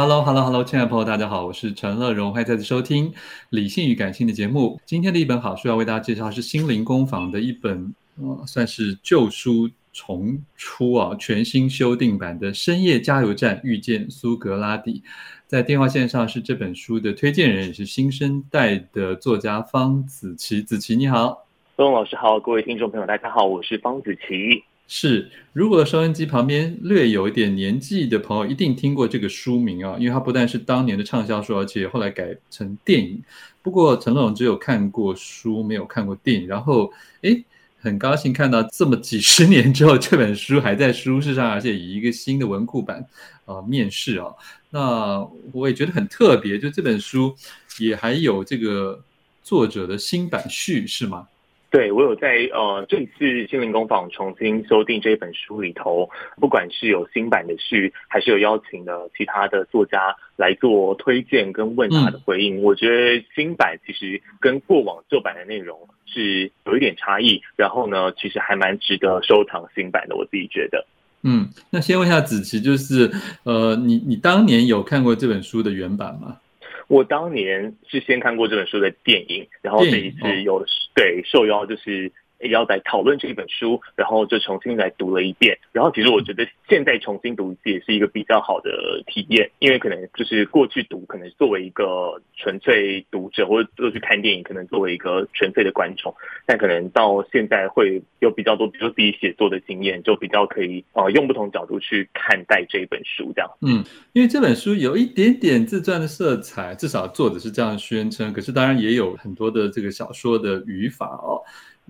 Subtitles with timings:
[0.00, 3.10] Hello，Hello，Hello，亲爱的朋友，大家好，我是陈乐融，欢迎再次收听
[3.50, 4.80] 《理性与感性》的节目。
[4.86, 15.02] 今天的一本好书要为大家介绍是心灵工坊的一本，呃，算是旧书重出啊，全新修订版的《深夜加油站遇见苏格拉底》。
[15.48, 20.62] 在电话线上是这本书的推荐人，也是新生代的作家方子琪。
[20.62, 24.62] 子琪你好，乐融老师好，各位听众朋友大家好，我是方子琪。
[24.90, 33.22] 是，如果收音机旁边略有一点年纪的朋友，一定听过这个书名啊，因为它不但是当年的畅销书，而且后来改成电影。
[33.60, 36.48] 不过陈乐融只有看过书，没有看过电影。
[36.48, 37.44] 然后，诶，
[37.78, 43.06] 很高兴看到这么几十年之后，这本书还在书市上，而且以一个新的文库版
[43.44, 44.32] 啊、面世啊。
[44.70, 45.20] 那
[45.52, 47.34] 我也觉得很特别，就这本书
[47.78, 49.04] 也还有这个
[49.42, 51.28] 作者的新版序，是吗？
[51.70, 56.08] 对，我有在呃这一次心灵工坊重新修订这本书里头，
[56.40, 70.86] 不管是有新版的序，还是有邀请的其他的作家来做推荐跟问答的回应，嗯、我觉得新版其实跟过往旧版的内容是有一点差异，然后呢，其实还蛮值得收藏新版的，我自己觉得。
[71.22, 73.10] 嗯，那先问一下子琪，就是
[73.42, 76.38] 呃，你你当年有看过这本书的原版吗？
[76.88, 82.12] 我当年是先看过这本书的电影，然后这一次有、哦、对受邀就是。
[82.40, 85.58] 也要来讨论这一本书，然后就重新来读了一遍。
[85.72, 96.14] 然后其实我觉得现在重新读一次也是一个比较好的体验，因为可能就是过去读，可能作为一个纯粹读者，或者过去看电影，可能作为一个纯粹的观众，
[96.46, 103.50] 但可能到现在会有比较多，比如自己写作的经验，就比较可以啊、呃、用不同角度去看待这一本书这样。
[103.62, 108.32] 嗯，因为这本书有一点点自传的色彩，至少作者是这样宣称。
[108.32, 111.42] 可是当然也有很多的这个小说的语法哦。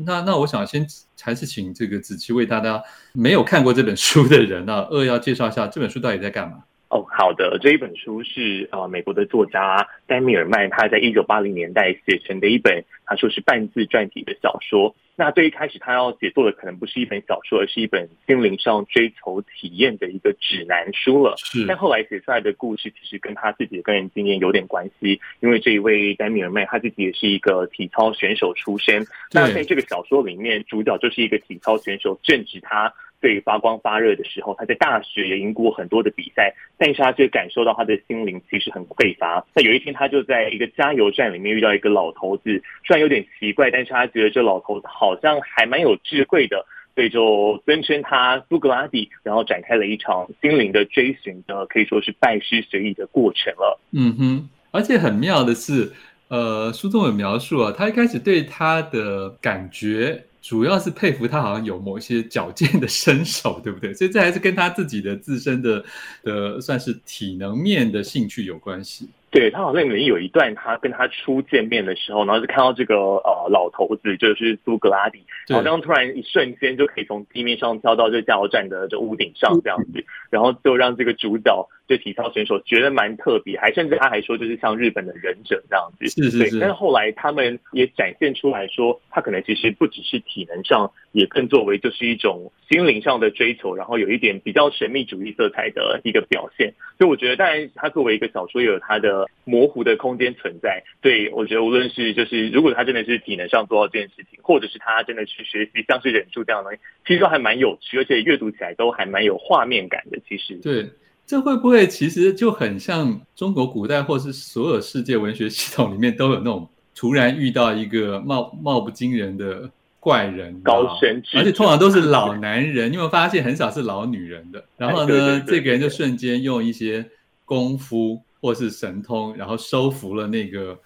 [0.06, 0.86] 那那我想先
[1.20, 2.82] 还是请这个子琪为大家
[3.12, 6.62] 没有看过这本书的人呢，扼要介绍一下这本书到底在干嘛。
[6.90, 14.94] 哦，好的，这一本书是呃美国的作家丹米尔曼他在一九八零年代写成的一本，他说是半自传体的小说。
[15.18, 21.34] 那最一开始他要写作的可能不是一本小说，而是一本心灵上追求体验的一个指南书了。
[21.38, 29.04] 是，但后来写出来的故事其实跟他自己的个人经验有点关系，因为这一位丹米尔曼他自己也是一个体操选手出身。
[29.32, 32.94] 那在这个小说里面，主角就是一个体操选手，正值他。
[33.20, 39.44] 最发光发热的时候，他在大学也赢过很多的比赛，但是他却感受到他的心灵其实很匮乏。
[39.54, 46.64] 那有一天，他就在一个加油站里面遇到一个老头子，虽然有点奇怪，但是他觉得这老头子好像还蛮有智慧的，
[46.94, 53.80] 所以就尊称他苏格拉底，然后展开了一场心灵的追寻的，可以说是拜师学艺的过程了。
[53.92, 55.92] 嗯哼，而且很妙的是，
[56.28, 60.24] 呃，书中有描述啊，他一开始对他的感觉。
[60.48, 63.92] 主要是佩服他，好像有某些矫健的身手，对不对？
[63.92, 65.84] 所以这还是跟他自己的自身的
[66.22, 69.06] 的算是体能面的兴趣有关系。
[69.30, 75.22] 对，他好像里面有一段，他跟他初见面的时候，然后就看到这个呃老头子，就是苏格拉底，
[75.52, 80.04] 好像突然一瞬间就可以从地面上跳到这加油站的这屋顶上这样子。
[80.30, 86.06] 然后就让这个主角就体操选手觉得蛮特别，还甚至他还说就是像日本的忍者这样子。
[86.08, 86.58] 是是是。
[86.58, 96.72] 但是后来他们也展现出来说，他可能其实不只是体能上，也更作为就是一种心灵上的追求，然后有一点比较神秘主义色彩的一个表现。
[96.96, 100.82] 所以我觉得，当然他作为一个小说，也有他的模糊的空间存在。
[101.00, 110.18] 对，我觉得无论是就是如果他真的是体能上做到这件事情，或者是他真的去学习像是忍术这样的东西，其实都还蛮有趣，而且阅读起来都还蛮有画面感的。
[110.28, 110.88] 其实，对，
[111.26, 124.64] 这会不会其实就很像中国古代，或是所有世界文学系统里面都有那种突然遇到一个貌貌不惊人的怪人，高深，而且通常都是老男人， 你有没有发现很少是老女人的？
[124.76, 127.04] 然后呢，对对对对对，这个人就瞬间用一些
[127.44, 130.78] 功夫或是神通，然后收服了那个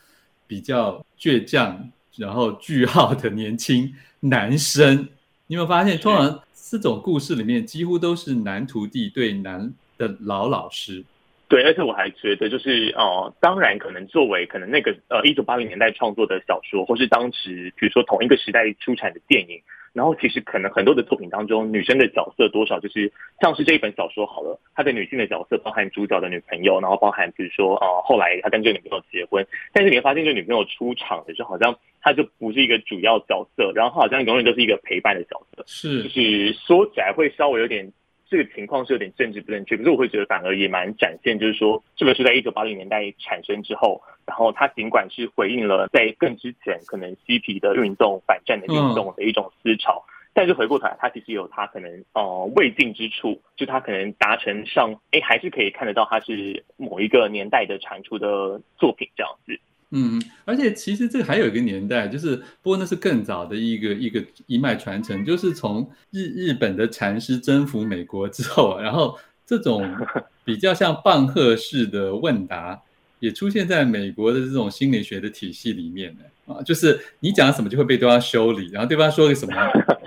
[0.47, 5.09] 比较倔强，然后倨傲的年轻男生。
[5.47, 11.05] 你有没有发现，通常这种故事里面几乎都是男徒弟对男的老老师？
[11.53, 19.61] 对，而且我还觉得，就是呃，当然可能作为可能那个呃一九八零年代创作的小说，或是当时比如说同一个时代出产的电影。
[19.93, 23.13] 然后其实可能很多的作品当中，女生的角色多少就是
[23.43, 37.93] 像是这一本小说好了，她的女性的角色包含主角的女朋友，然后包含比如说呃后来她跟这个女朋友结婚，但是你会发现这个女朋友出场的时候，好像她就不是一个主要角色，然后好像永远都是一个陪伴的角色，是就是说起来会稍微有点。
[38.33, 59.61] 这个情况是有点政治不正确，可是我会觉得反而也蛮展现，就是说这本书在一九八零年代产生之后，然后它尽管是回应了在更之前可能嬉皮的运动、反战的运动的一种思潮，嗯、但是回过头来，它其实有它可能呃未尽之处，就它可能达成上，哎，还是可以看得到它是某一个年代的产出的作品这样子。
[59.95, 69.87] 嗯，而且其实这个还有一个年代，就是不过那是更早的一个一个一脉传承，就是从日日本的禅师征服美国之后，然后这种
[70.45, 72.81] 比较像棒喝式的问答
[73.21, 79.55] 也出现在美国的这种心理学的体系里面的啊，就是你讲什么就会被对方修理，然后对方说个什么，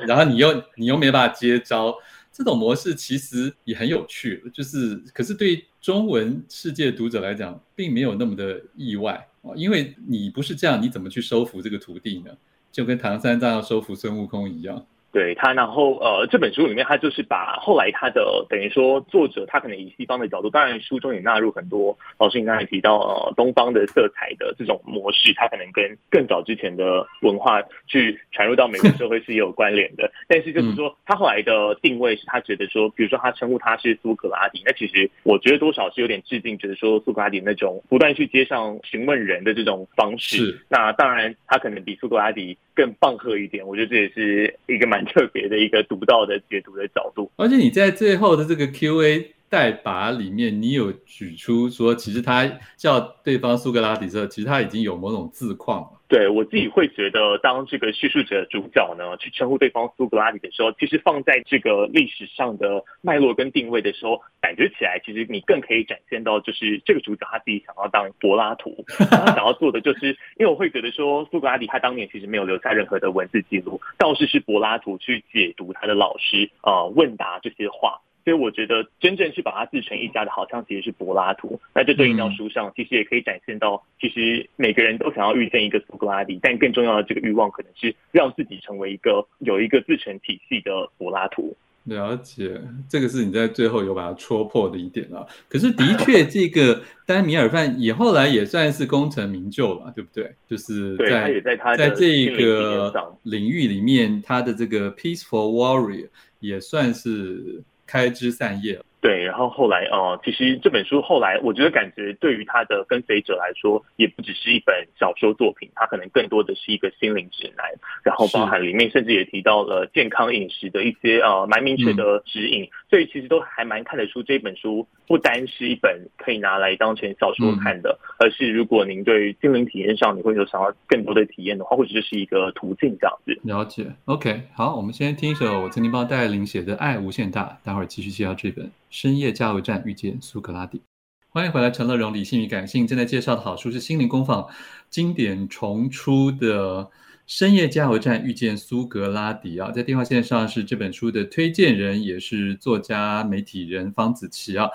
[0.07, 1.95] 然后你又你又没办法接招。
[2.35, 12.31] 这种模式其实也很有趣，就是可是对中文世界读者来讲，并没有那么的意外啊，因为你不是这样，你怎么去收服这个徒弟呢？
[12.73, 14.85] 就跟唐三藏要收服孙悟空一样。
[15.15, 30.11] 对他，然后呃，这本书里面他就是把后来他的等于说作者他可能以西方的角度，当然书中也纳入很多老师你刚才提到呃东方的色彩的这种模式，他可能跟更早之前的文化去传入到美国社会是有关联的。
[30.27, 40.35] 但是就是说他后来的定位是他觉得说，比如说他称呼他是苏格拉底，那其实我觉得多少是有点致敬，觉得说苏格拉底那种不断去街上询问人的这种方式。
[40.35, 45.05] 是那当然他可能比苏格拉底更棒喝一点，我觉得这也是一个蛮。
[45.05, 52.45] 特别的一个独到的解读的角度，而且你在最后的这个 Q&A 代答里面，你有举出说，其实他
[52.75, 56.01] 叫对方苏格拉底的时候，其实他已经有某种自况了。
[56.07, 77.99] 对，我自己会觉得，当这个叙述者主角呢，去称呼对方苏格拉底的时候，其实放在这个历史上的脉络跟定位的时候，感觉起来，其实你更可以展现到，就是这个主角他自己想要当柏拉图，他想要做的就是，因为我会觉得说，苏格拉底他当年其实没有留下任何的文字记录，倒是是柏拉图去解读他的老师啊、呃、问答这些话。
[78.25, 81.61] 所以我觉得，真正去把它自成一家的，好像其实是柏拉图。
[81.75, 91.55] 那这对应到书上，其实也可以展现到，其实每个人都想要遇见一个苏格拉底，但更重要的这个欲望，可能是让自己成为一个有一个自成体系的柏拉图。
[91.83, 95.23] 了解，这个是你在最后有把它戳破的一点啊。
[95.47, 100.33] 可是的确，这个丹米尔范也后来也算是功成名就了，对不对？
[100.49, 106.07] 就是在在他在这个领域里面，他的这个 peaceful warrior
[106.39, 107.61] 也算是。
[107.85, 108.79] 开枝散叶。
[109.01, 117.65] 对，然后后来，呃，其实这本书后来，我觉得感觉对于他的跟随者来说，也不只是一本小说作品，它可能更多的是一个心灵指南，
[118.03, 133.39] 然后包含里面甚至也提到了健康饮食的一些呃蛮明确的指引，嗯、所以其实都还蛮看得出这本书不单是一本可以拿来当成小说看的，嗯、而是如果您对于心灵体验上你会有想要更多的体验的话，或者这是一个途径这样子。
[133.43, 138.69] 了解，OK，好，我们先听一首我曾经帮戴爱玲写的《爱无限大》，待会儿继续介绍这本。
[139.15, 140.81] 深夜加油站遇见苏格拉底，
[141.29, 144.45] 欢迎回来，陈乐融理性与感性正在介绍的好书是心灵工坊
[144.89, 146.83] 经典重出的
[147.25, 154.67] 《深夜加油站遇见苏格拉底》啊，在电话线上是这本书的推荐人，也是作家、媒体人方子琪啊。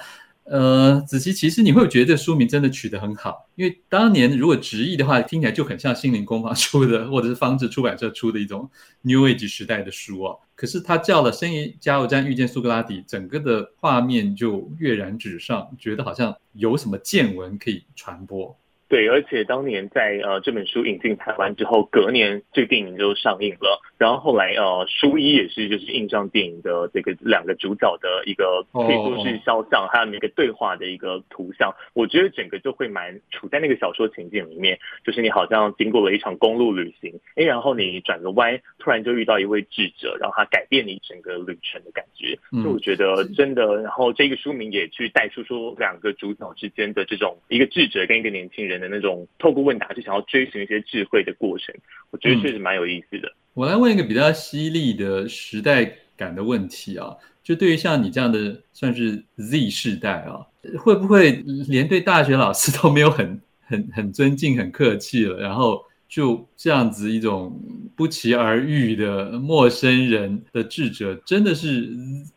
[0.44, 8.68] 呃，子琪，其实你会觉得书名真的取得很好，因为当年如果直译的话，听起来就很像心灵工坊出的，或者是方志出版社出的一种
[9.02, 10.40] New Age 时代的书哦。
[10.60, 18.54] 可是他叫了《深夜加油站遇见苏格拉底》，整个的画面就跃然纸上，觉得好像有什么见闻可以传播。
[18.90, 23.80] 对，而且当年在呃这本书引进台湾之后，隔年这个电影就上映了。
[23.96, 31.72] 然后后来呃书一也是就是印上电影的这个两个主角的一个可以说是肖像，还有那个对话的一个图像。
[31.94, 42.36] 我觉得整个就会蛮处在那个小说情境里面，就是你好像经过了一场公路旅行，哎，然后你转个弯，突然就遇到一位智者，然后他改变你整个旅程的感觉。
[42.64, 48.79] 就我觉得真的，然后这个书名也去带出说两个主角之间的这种一个智者跟一个年轻人。
[48.80, 51.74] 的那种透过问答去想要追寻一些智慧的过程，
[52.10, 53.30] 我觉得确实蛮有意思的。
[53.52, 60.46] 我来问一个比较犀利的时代感的问题啊，就对于像你这样的算是 Z 世代啊，
[60.78, 61.32] 会不会
[61.68, 65.38] 连对大学老师都没有很很很尊敬、很客气了？
[65.40, 67.60] 然后就这样子一种
[67.96, 71.88] 不期而遇的陌生人的智者，真的是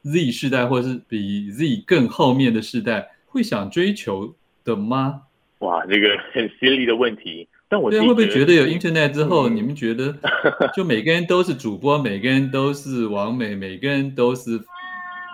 [0.04, 5.22] Z 世代，或是比 Z 更后面的世代会想追求的吗？
[5.63, 7.48] 哇，这个很犀利的问题。
[7.70, 10.13] 但我对会不会觉得有 Internet 之后，嗯、你们觉得
[10.75, 14.51] 就每个人都是主播，每个人都是王美，每个人都是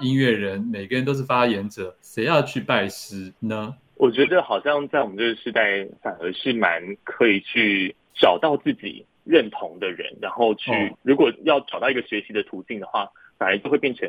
[0.01, 3.73] 音乐人，每个人都是发言者，谁要去拜师呢？
[3.95, 14.07] 我觉得好像在我们这个时代，反而是蛮可以去找到自己认同的人，然后去、哦、如果要找到一个学习的途径的话，反而就会变成。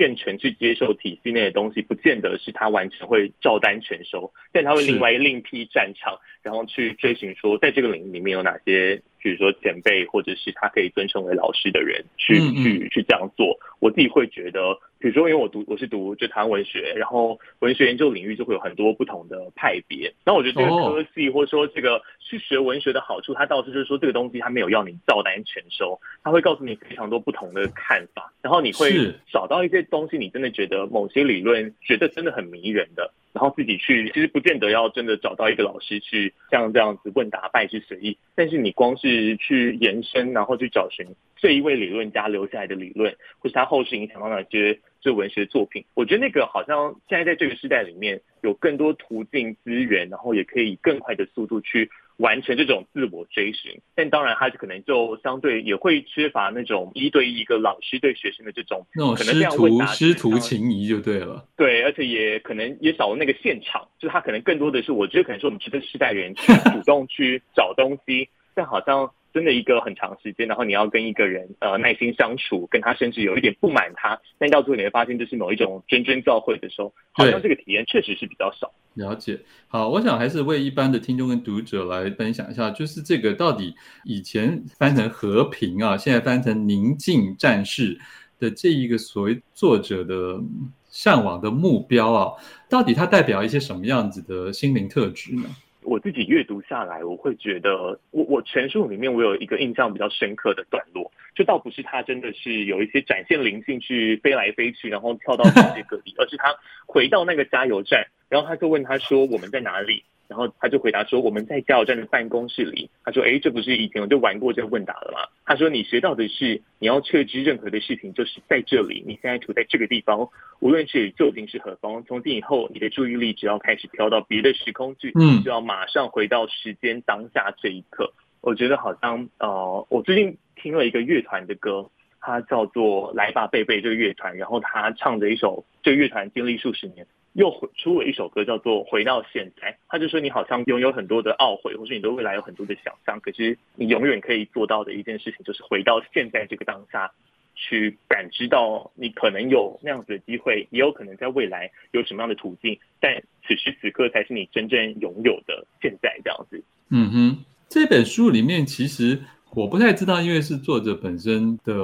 [0.00, 9.02] 现成去接受体系内的东西，不见得是他完全会照单全收，但他会另外另辟战场，然后去追寻说，在这个领域里面有哪些。
[9.22, 13.54] 比如说前辈，或者是他可以尊称为老师的人，去去去这样做。
[13.78, 14.60] 我自己会觉得，
[15.00, 20.12] 比如说，因为我读我是读就台湾文学，然后文学研究领域就会有很多不同的派别。
[20.26, 28.92] 那我觉得这个科系，或者说这个去学文学的好处，它倒是就是说这个东西它没有要你照单全收，它会告诉你非常多不同的看法，然后你会
[29.32, 33.10] 找到一些东西，你真的觉得某些理论觉得真的很迷人的。
[33.32, 51.90] 然后自己去，其实不见得要真的找到一个老师去像这样子问答拜去随意，但是你光是去延伸，然后去找寻这一位理论家留下来的理论，或是他后世影响到哪些这文学作品，我觉得那个好像现在在这个时代里面有更多途径资源，然后也可以以更快的速度去。
[52.20, 61.42] 完成这种自我追寻，但当然，他可能就相对也会缺乏那种一对一个老师对学生的这种那种师徒师徒情谊就对了。
[61.56, 69.10] 对，而且也可能也少了那个现场，就是他可能更多的是，我觉得可能是我们这个时代人去 主动去找东西，但好像。
[69.32, 78.72] 真的一个很长时间，然后你要跟一个人呃耐心相处，跟他甚至有一点不满他，但到最后你会发现这是某一种谆谆教诲的时候，好像这个体验确实是比较少。
[78.94, 87.98] 了解，好，我想还是为一般的听众跟读者来分享一下，就是这个到底以前翻成和平啊，现在翻成宁静战士
[88.38, 90.40] 的这一个所谓作者的
[90.88, 92.32] 向往的目标啊，
[92.68, 95.44] 到底它代表一些什么样子的心灵特质呢？
[95.82, 106.54] 我自己阅读下来，我会觉得我我全书里面我有一个印象比较深刻的段落，就倒不是他真的是有一些展现灵性去飞来飞去，然后跳到世界各地， 而是他
[106.86, 120.28] 回到那个加油站，然后他就问他说：“我们在哪里？”然后他就回答说：“我们在加油站的办公室里。”他说：“哎，这不是以前我就玩过这个问答了吗？”他说：“你学到的是，你要确知任何的事情就是在这里，你现在处在这个地方，
[120.60, 122.04] 无论是究竟是何方。
[122.04, 137.04] 从今以后，你的注意力只要开始飘到别的时空去，嗯，就要马上回到时间当下这一刻。”我觉得好像呃，我最近听了一个乐团的歌，它叫做《来吧，贝贝》这个乐团，然后他唱的一首，这个乐团经历数十年。
[137.34, 139.72] 又出了一首歌，叫做《回到现在》。
[139.88, 147.10] 他就说，你好像拥有很多的懊悔，或是你对未来有很多的想象，可是你永远可以做到的一件事情，就是回到现在这个当下，
[147.54, 153.14] 去感知到你可能有那样子的机会，也有可能在未来有什么样的途径，但
[153.46, 156.62] 此时此刻才是你真正拥有的现在这样子。
[156.88, 159.22] 嗯哼，这本书里面其实
[159.54, 161.74] 我不太知道，因为是作者本身的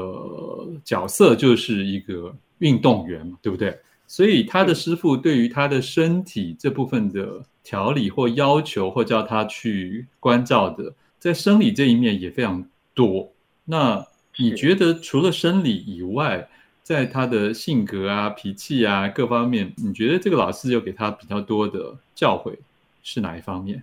[0.84, 3.76] 角色就是一个运动员嘛，对不对？
[4.06, 13.32] 所以他的师父对于他的身体这部分的调理或要求，或叫他去关照的，在生理这一面也非常多。
[13.64, 16.48] 那你觉得除了生理以外，
[16.82, 22.54] 在他的性格啊、脾气啊各方面，你觉得这个老师有给他比较多的教诲
[23.02, 23.82] 是哪一方面？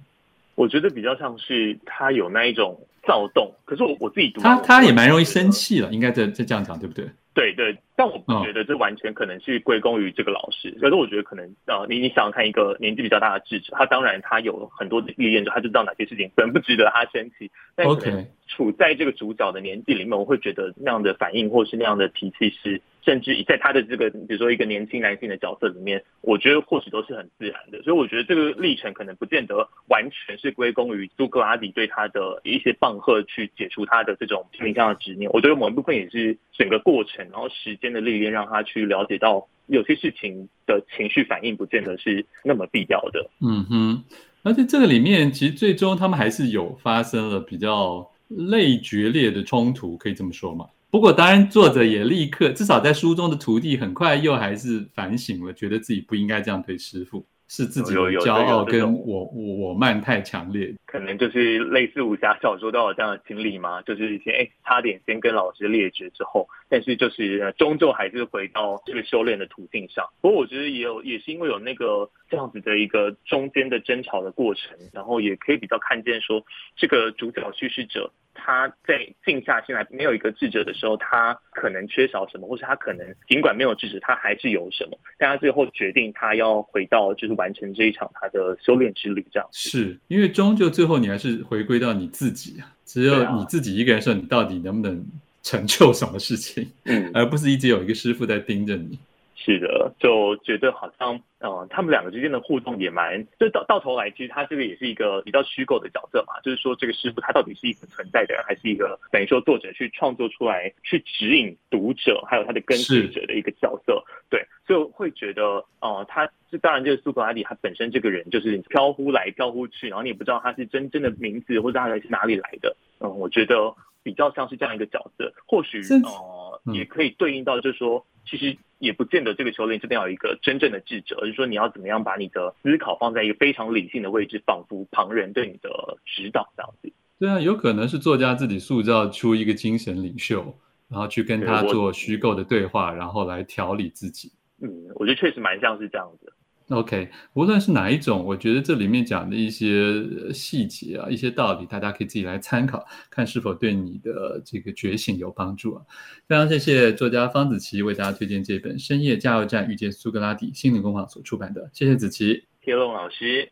[0.55, 7.05] 我觉得比较像是他有那一种躁动，可是我我自己读他他也蛮容易生气了，应该这这这样讲对不对？
[7.35, 17.49] 对对，但我不觉得这完全可能是归功于这个老师，可是我觉得可能呃，你你想想看，一个年纪比较大的智者，他当然他有很多的历练，就他就知道哪些事情可能不值得他生气。
[17.75, 22.81] 但可能处在这个主角的年纪里面，我会觉得那样的反应或是那样的脾气是。
[23.05, 27.81] 甚至在他的这个，比如说一个年轻男性的角色里面，我觉得或许都是很自然的。
[27.83, 35.29] 所以我觉得这个历程可能不见得完全是归功于苏格拉底对他的一些棒喝去解除他的这种心灵上的执念。
[35.33, 43.29] 我觉得某一部分也是整个过程，然后时间的历练让他去了解到有些事情的情绪反应不见得是那么必要的。
[43.41, 44.03] 嗯哼，
[44.43, 50.65] 而且这个里面其实最终他们还是有发生了比较类决裂的冲突，可以这么说吗？
[50.93, 57.25] 不过，当然，作者也立刻，至少在书中的徒弟，很快又还是反省了，觉得自己不应该这样对师傅。
[57.49, 63.81] 是自己的骄傲跟我我我慢太强烈，可能就是类似武侠小说都有这样的经历嘛？
[63.81, 70.03] 就是以前哎，差点先跟老师列绝之后，但是就是终究还是回到这个修炼的途径上。
[70.21, 76.43] 不过我觉得也有，也是因为有那个这样子的一个中间的争吵的过程，然后也可以比较看见说，
[76.75, 87.33] 这个主角叙事者他在静下心来没有一个智者的时候，他可能缺少什么，或是他可能尽管没有智者，他还是有什么，但他最后决定他要回到就是。
[87.33, 95.03] 完成这一场他的修炼之旅，这样是因为终究最后你还是回归到你自己啊，只有你自己一个人说你到底能不能
[95.43, 98.97] 成就什么事情，嗯，而不是一直有一个师傅在盯着你。
[99.35, 115.43] 是的，就觉得好像，嗯、呃，他们两个之间的互动也蛮，就到到头来，其实他这个也是一个比较虚构的角色嘛，就是说这个师傅他到底是一个存在的人，还是一个等于说作者去创作出来，去指引读者还有他的跟随者的一个角色，对，所以我会觉得，
[115.81, 128.05] 哦、呃，他是当然就是苏格拉底他本身这个人就是飘忽来飘忽去，然后你也不知道他是真正的名字或者他是哪里来的，嗯，我觉得比较像是这样一个角色，或许呃、嗯、也可以对应到就是说。
[128.25, 136.89] 其实也不见得这个修炼真的要有一个真正的智者，而是说你要怎么样把你的思考放在一个非常理性的位置，仿佛旁人对你的指导这样子。
[137.19, 140.57] 对啊，有可能是作家自己塑造出一个精神领袖，
[140.87, 144.31] 然后去跟他做虚构的对话，然后来调理自己。
[144.61, 146.32] 嗯，我觉得确实蛮像是这样子。
[146.69, 155.83] OK，无论是哪一种，我觉得这里面讲的一些细节啊，一些道理，大家可以自己来参考，看是否对你的这个觉醒有帮助啊。
[156.27, 161.69] 非常谢谢作家方子琪为大家推荐这本《深夜加油站遇见苏格拉底》，心灵工坊所出版的。
[161.73, 163.51] 谢谢子琪，铁龙老师。